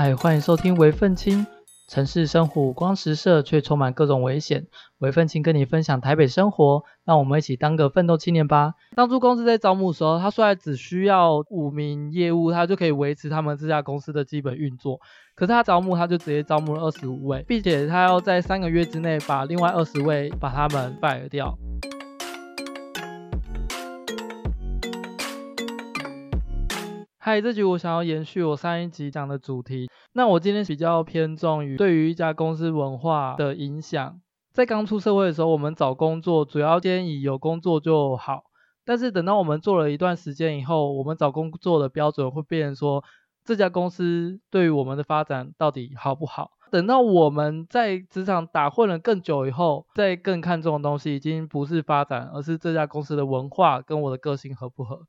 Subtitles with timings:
[0.00, 1.44] 嗨，欢迎收听微奋青。
[1.88, 4.68] 城市生活五光十色，却充满各种危险。
[4.98, 8.74] 微奋青跟你分享台北生活，让我们一起当个奋斗青年吧。
[8.94, 15.00] 当初公司在招募的时候，他说只需要五名业务，他就可以维持他们这家公司的基本运作。
[15.34, 21.58] 可是他招募，他就直接招募了二十五位，并且他要在三个月之内把另外二十位把他们 fire 掉。
[27.28, 29.86] 嗨，这集我想要延续我上一集讲的主题。
[30.14, 34.18] 那我今天比较偏重于对于一家公司文化的影响。
[34.50, 38.44] 在刚出社会的时候，我们找工作主要建议有工作就好。
[38.82, 43.04] 但是等到我们做了一段时间以后，我们找工作的标准会变成说，
[43.44, 46.52] 这家公司对于我们的发展到底好不好？
[46.70, 55.02] 等到我们在职场打混了更久以后，再更看重的东西已经不是发展，而是这家公司的文化跟我的个性合不合。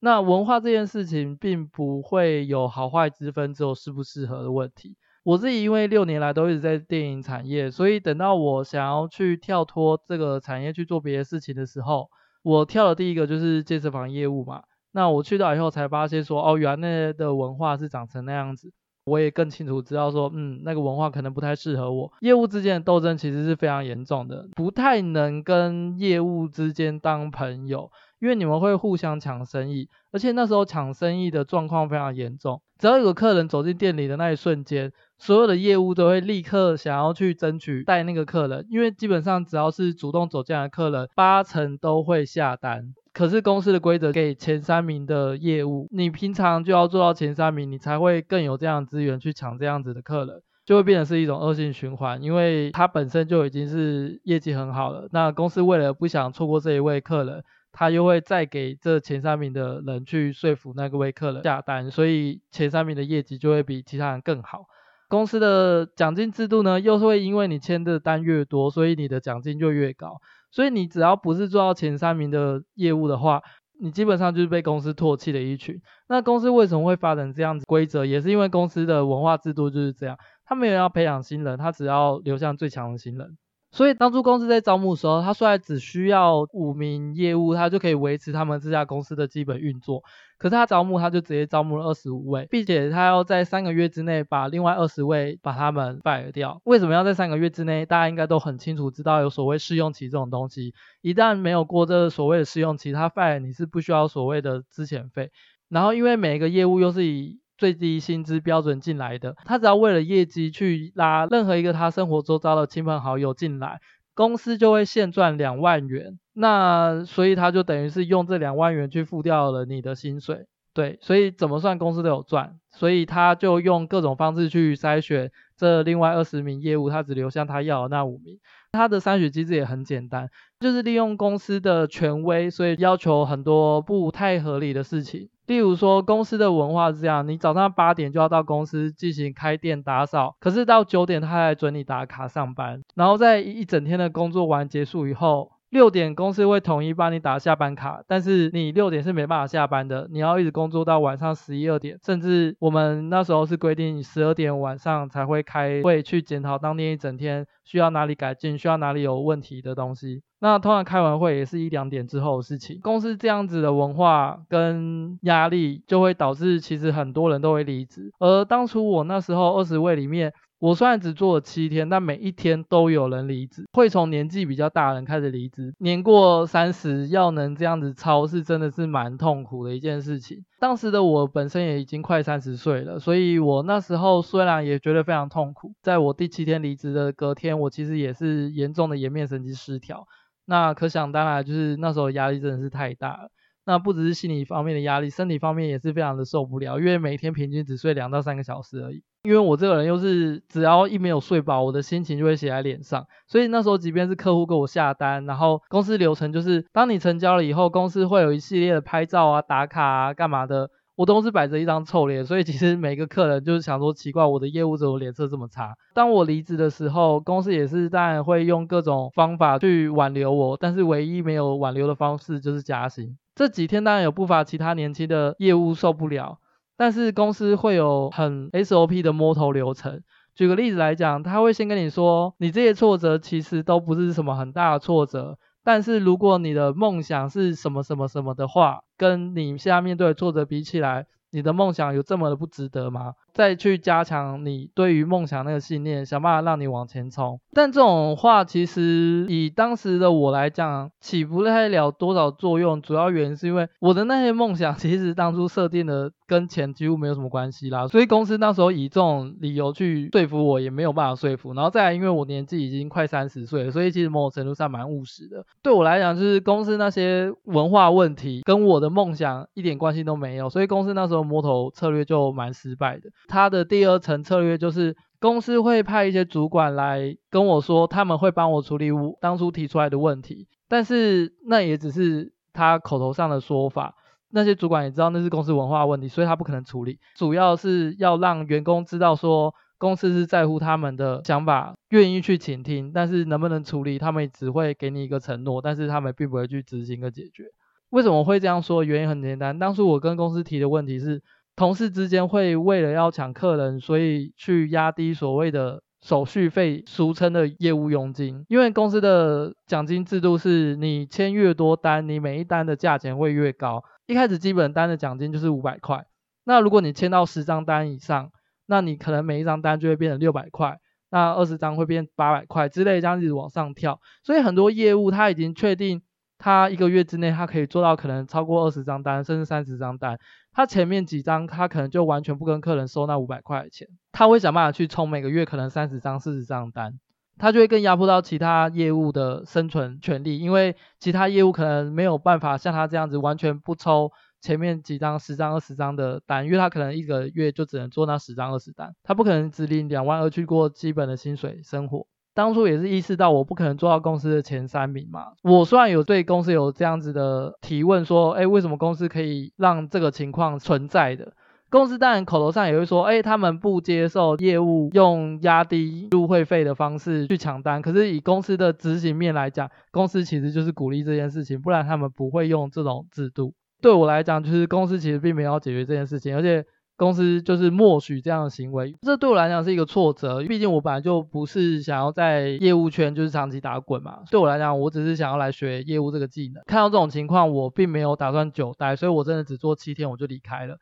[0.00, 4.96] 那文化这件事情并不会有好坏之分，只有适不适合的问题。
[5.24, 12.08] 我自己因为六年来都一直在电影产业，所以等到我想要去跳脱这个产业去做别的事情的时候，
[12.42, 14.62] 我跳的第一个就是健身房业务嘛。
[14.92, 18.72] 那我去到以后才发现说，哦，原来的文化是长成那样子。
[19.04, 22.12] 我也更清楚知道说，嗯，那个文化可能不太适合我。
[22.20, 27.90] 业务之间的斗争其实是非常严重的，不太能跟业务之间当朋友。
[28.20, 32.60] 因为你们会互相抢生意，而且那时候抢生意的状况非常严重。
[32.78, 42.94] 只要有个客人走进店里的那一瞬间，所有的业务都会立刻想要去争取带那个客人，因为基本上只要是主动走进来的客人，八成都会下单。
[43.12, 55.08] 可是公司的规则给前三名的业务，你平常就要做到前三名，你才会更有这样资源去抢这样子的客人，就会变成是一种恶性循环，因为他本身就已经是业绩很好了。
[55.10, 57.42] 那公司为了不想错过这一位客人。
[57.78, 64.64] 他又会再给这前三名的人去说服那个位客人下单，所以前三名的业绩就会比其他人更好。
[65.08, 70.16] 公司的奖金制度呢，又会因为你签的单越多，所以你的奖金就越高。
[70.50, 73.40] 所以你只要不是做到前三名的业务的话，
[73.80, 75.80] 你基本上就是被公司唾弃的一群。
[76.08, 83.38] 那公司为什么会发展这样子规则，也是因为公司的文化制度就是这样，他没有要培养新人，他只要留下最强的新人。
[83.70, 90.02] 所以当初公司在招募的时候，他说只需要五名业务，他就可以维持他们这家公司的基本运作。
[90.38, 96.62] 可是他招募，他就直接招募了二十五位，并且他要在三个月之内把另外二十位把他们 fire 掉。
[96.64, 97.84] 为什么要在三个月之内？
[97.84, 100.74] 大家应该都很清楚知道有所谓试用期这种东西。
[101.02, 105.30] 一旦没有过这个所谓的试用期，他 fire 你是不需要所谓的资遣费。
[105.68, 113.80] 然后因为每一个业务又是以最低薪资标准进来的，他只要为了业绩去拉任何一个他生活周遭的亲朋好友进来，
[114.14, 116.18] 公司就会现赚两万元。
[116.32, 128.38] 那所以他就等于是用这两万元去付掉了你的薪水，对，所以怎么算公司都有赚，所以他就用各种方式去筛选这另外二十名业务，他只留下他要的那五名。
[128.70, 130.28] 他的筛选机制也很简单，
[130.60, 135.30] 就是利用公司的权威，所以要求很多不太合理的事情。
[135.48, 160.22] 例如说，公司的文化是这样，你早上八点就要到公司进行开店打扫，可是到九点他还准你打卡上班，然后在一整天的工作完结束以后，六点公司会统一帮你打下班卡，但是你六点是没办法下班的，你要一直工作到晚上十一二点，甚至我们那时候是规定十二点晚上才会开会去检讨当天一整天需要哪里改进，需要哪里有问题的东西。
[160.40, 162.78] 那通常开完会也是一两点之后的事情。
[162.80, 168.12] 公司这样子的文化跟压力，就会导致其实很多人都会离职。
[168.20, 175.72] 而当初我那时候二十位里面，我虽然只做了七天，但每一天都有人离职，会从年纪比较大的人开始离职。
[175.78, 180.44] 年过三十要能这样子操，是真的是蛮痛苦的一件事情。
[180.58, 190.06] 当时的我本身也已经快三十岁了，所以我那时候虽然也觉得非常痛苦，在我第七天离职的隔天，我其实也是严重的颜面神经失调。
[190.44, 193.30] 那可想当然，就是那时候压力真的是太大了。
[193.68, 199.02] 那不只是心理方面的压力，身体方面也是非常的受不了，因为每天平均只睡两到三个小时而已。
[199.24, 203.06] 因为我这个人又是只要一没有睡饱，我的心情就会写在脸上。
[203.26, 212.26] 所以那时候即便是客户给我下单，然后公司流程就是，当你成交了以后，公司会有一系列的拍照啊、打卡啊、干嘛的，我都是摆着一张臭脸。
[212.26, 215.76] 所以其实每个客人就是想说，奇怪，我的业务怎么脸色这么差？
[215.94, 223.16] 当我离职的时候，公司也是当然会用各种方法去挽留我，但是唯一没有挽留的方式就是加薪。
[223.36, 226.38] 这几天当然有不乏其他年轻的业务受不了。
[226.76, 230.02] 但是公司会有很 SOP 的摸头流程。
[230.34, 235.38] 举个例子来讲，他会先跟你说，你这些挫折其实都不是什么很大的挫折。
[235.64, 243.14] 但是如果你的梦想是什么什么什么的话，跟你现在面对的挫折比起来，你的梦想有这么的不值得吗？
[243.38, 247.38] 再去加强你对于梦想那个信念，想办法让你往前冲。
[247.52, 252.82] 但这种话其实以当时的我来讲，起不太了多少作用。
[252.82, 261.54] 主要原因是因为我的那些梦想其实当初设定的跟钱几乎没有什么关系啦，所以公司那时候以这种理由去说服我，也没有办法说服。
[261.54, 265.46] 然后再来，因为我年纪已经快三十岁了，所以其实某种程度上蛮务实的。
[265.62, 273.08] 对我来讲，就是公司那些文化问题跟我的梦想一点关系都没有，所以公司那时候摸头策略就蛮失败的。
[273.28, 283.94] 他的第二层策略就是公司会派一些主管来跟我说，他们会帮我处理我当初提出来的问题，但是那也只是他口头上的说法。
[284.30, 286.98] 那些主管也知道那是公司文化问题，所以他不可能处理。
[287.16, 297.44] 主要是要让员工知道说公司是在乎他们的想法，愿意去倾听，但是能不能处理，他们只会给你一个承诺，但是他们并不会去执行和解决。
[297.88, 298.84] 为什么会这样说？
[298.84, 301.22] 原因很简单，当初我跟公司提的问题是，
[301.58, 308.44] 同事之间会为了要抢客人，所以去压低所谓的手续费，俗称的业务佣金。
[308.48, 313.82] 因为公司的奖金制度是，你签越多单，你每一单的价钱会越高。
[314.06, 316.06] 一开始基本单的奖金就是五百块，
[316.44, 318.30] 那如果你签到十张单以上，
[318.66, 320.78] 那你可能每一张单就会变成六百块，
[321.10, 324.00] 那二十张会变八百块之类，这样子往上跳。
[324.22, 326.02] 所以很多业务他已经确定，
[326.38, 330.20] 他一个月之内他可以做到可能超过二十张单，甚至三十张单。
[330.58, 336.98] 他前面几张他可能就完全不跟客人收那五百块钱，他会想办法去冲每个月可能三十张、四十张单，
[337.38, 344.10] 他就会更压迫到其他业务的生存权利，因为其他业务可能没有办法像他这样子完全不抽
[344.40, 352.08] 前面几张十张、二十张的单，因为他可能一个月就只能做那十张、二十单，他不可能只领两万二去过基本的薪水生活。
[352.34, 355.32] 当初也是意识到我不可能做到公司的前三名嘛。
[355.42, 361.32] 我虽然有对公司有这样子的提问，说，哎，为什么公司可以让这个情况存在的？
[361.70, 367.82] 公司当然口头上也会说，哎，他们不接受业务用压低入会费的方式去抢单。
[367.82, 373.52] 可是以公司的执行面来讲，公司其实就是鼓励这件事情，不然他们不会用这种制度。
[373.82, 376.64] 对我来讲，就是公司其实并没有解决这件事情，而且。
[376.98, 380.42] 公司就是默许这样的行为，这对我来讲是一个挫折。
[380.42, 384.18] 毕竟我本来就不是想要在业务圈就是长期打滚嘛。
[384.32, 386.60] 对我来讲，我只是想要来学业务这个技能。
[386.66, 390.76] 看到这种情况，我并没有打算久待，所以我真的只做七天我就离开了。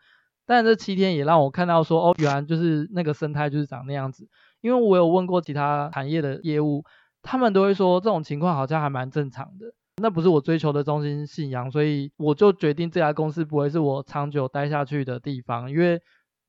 [0.47, 4.27] 但这七天也让我看到说，哦，原来就是那个生态就是长那样子。
[4.63, 6.83] 因为我有问过其他产业的业务，
[7.21, 9.67] 他们都会说这种情况好像还蛮正常的。
[10.02, 15.70] 那不是我追求的中心信仰，所以我就决定这家公司不会是我长久待下去的地方。
[15.70, 15.98] 因为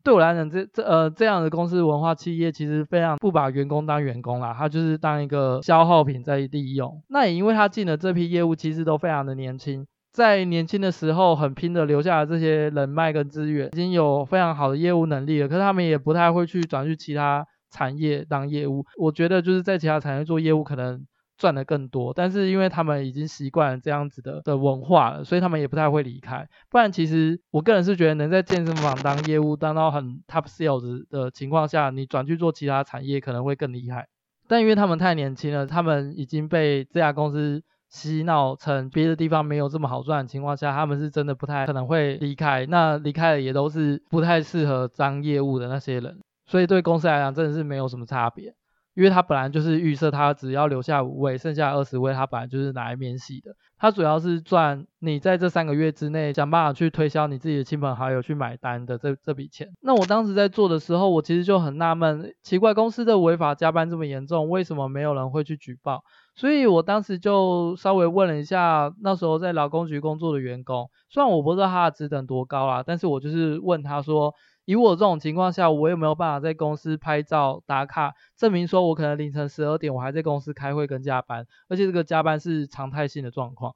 [0.03, 7.01] 对我来讲，这这呃这样的公司文化企业其实非常不把员工当员工啦，他就是当一个消耗品在利用。
[7.07, 15.47] 那也因为他进的这批业务其实都非常的年轻，在年轻的时候很拼的留下了这些人脉跟资源，已经有非常好的业务能力了。
[15.47, 18.83] 可是他们也不太会去转去其他产业当业务。
[18.97, 21.07] 我觉得就是在其他产业做业务可能。
[21.37, 26.47] 赚的更多，但是因为他们已经习惯了这样子的的文化了，所以他们也不太会离开。
[26.69, 34.07] 不然其实我个人是觉得能在健身房当业务，当到很 top sales 的情况下，你转去做其他产业可能会更厉害。
[34.47, 42.65] 但因为他们太年轻了，他们已经被这家公司洗脑成别的地方没有这么好赚的情况下，他们是真的不太可能会离开。
[42.65, 48.55] 那离开的也都是不太适合当业务的那些人，所以对公司来讲真的是没有什么差别。
[48.97, 53.51] 因为他本来就是预设，他只要留下五位，剩下二十位他本来就是拿来免洗的。
[53.77, 59.69] 他主要是赚你在这三个月之内想办法去推销你自己的亲朋好友去买单的这这笔钱。
[59.81, 66.01] 那我当时在做的时候，我其实就很纳闷，奇怪公司的违法加班这么严重，为什么没有人会去举报？
[66.33, 74.33] 所以我当时就稍微问了一下那时候在劳工局工作的员工，虽然我不知道他的职等多高啊，但是我就是问他说。
[74.67, 83.75] 以我这种情况下，我有没有办法在公司拍照打卡，证明说我可能凌晨十二点我还在公司开会跟加班，而且这个加班是常态性的状况？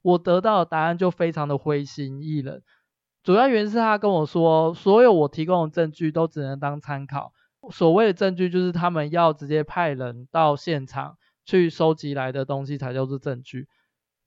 [0.00, 2.62] 我得到的答案就非常的灰心意冷。
[3.24, 7.32] 主要原因是他跟我说，所有我提供的证据都只能当参考，
[7.72, 13.66] 所谓的证据就是他们要直接派人到现场去收集来的东西才叫做证据。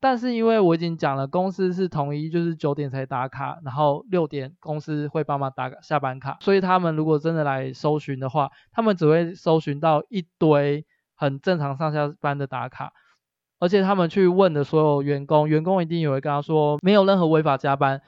[0.02, 12.92] 但是因为我已经讲了，公司是统一就是九点才打卡，然后六点公司会帮忙打下班卡，所以他们如果真的来搜寻的话，他们只会搜寻到一堆很正常上下班的打卡，
[13.60, 18.02] 而且他们去问的所有员工，员工一定也会跟他说没有任何违法加班。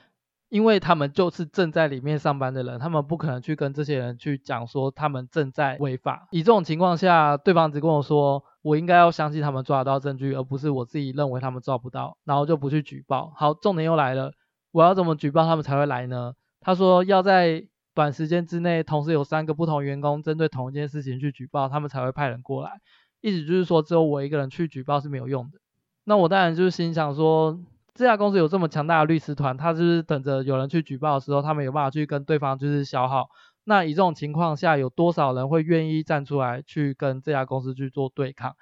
[0.49, 6.27] 因为他们就是正在里面上班的人，他们不可能去跟这些人去讲说他们正在违法。
[6.29, 13.31] 以这种情况下，对方只跟我说，我应该要相信他们抓得到证据，而不是我自己认为他们抓不到，然后就不去举报。
[13.35, 14.31] 好，重点又来了，
[14.71, 16.33] 我要怎么举报他们才会来呢？
[16.61, 22.79] 他说要在短时间之内，同时有三个不同员工针对同一件事情去举报，他们才会派人过来。
[23.21, 25.59] 意思就是说，只有我一个人去举报是没有用的。
[26.05, 27.59] 那我当然就是心想说，
[27.93, 33.27] 这家公司有这么强大的律师团，他就是等着有人去举报的时候，他们有办法去跟对方就是消耗。
[33.65, 38.55] 那以这种情况下，有多少人会愿意站出来去跟这家公司去做对抗？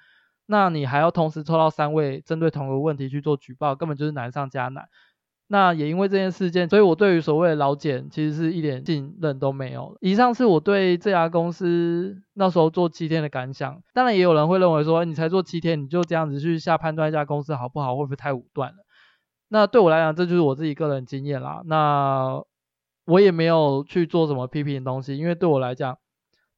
[0.46, 4.88] 那你还要同时抽到三位针对同一个问题去做举报，根本就是难上加难。
[5.48, 9.96] 那也因为这件事件，所以我对于所谓的老检其实是一点信任都没有。
[10.00, 13.82] 以上是我对这家公司那时候做七天的感想。
[13.92, 18.78] 当然也有人会认为说，你才做七天，你就这样子去下判断一家公司好不好，会不会太武断了？
[19.48, 21.60] 那对我来讲，这就是我自己个人经验啦。
[21.66, 22.42] 那
[23.04, 25.98] 我也没有去做什么批评的东西，因为对我来讲，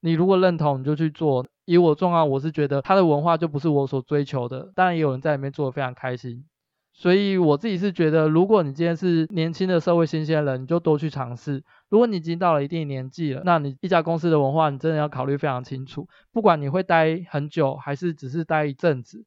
[0.01, 1.45] 你如果认同，你就去做。
[1.65, 4.71] 以我状况，我是觉得他的文化就不是我所追求的。
[4.75, 6.45] 当然也有人在里面做得非常开心。
[6.93, 11.63] 所以我自己是觉得，如果你今天是年轻的社会新鲜人，你就多去尝试。
[11.89, 16.07] 如果你已经到了一定年纪了，那你一家公司的文化，你真的要考虑非常清楚。
[16.31, 19.25] 不管你会待很久，还是只是待一阵子，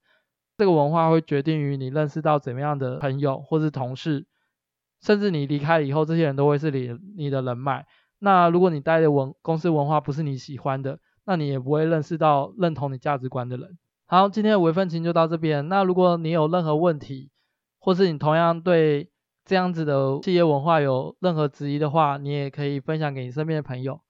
[0.56, 4.26] 这个文化会决定于你认识到怎么样的朋友或是同事，
[5.00, 7.86] 甚至你离开了以后，这些人都会是你你的人脉。
[8.18, 13.78] 那如果你待的文公司文化不是你喜欢的，那你也不会认识到认同你价值观的人。
[14.06, 15.68] 好，今天的微奋青就到这边。
[15.68, 17.30] 那如果你有任何问题，
[17.78, 19.10] 或是你同样对
[19.44, 24.00] 这样子的企业文化有任何质疑的话，你也可以分享给你身边的朋友。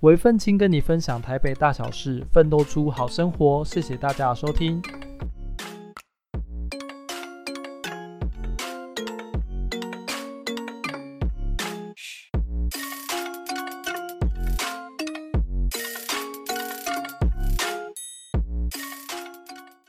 [0.00, 3.62] 微奋青跟你分享台北大小事，奋斗出好生活。
[3.64, 4.80] 谢谢大家的收听。